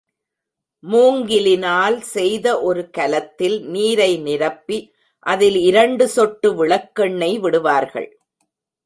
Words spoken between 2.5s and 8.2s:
ஒரு கலத்தில் நீரை நிரப்பி, அதில் இரண்டு சொட்டு விளக்கெண்ணெய் விடுவார்கள்.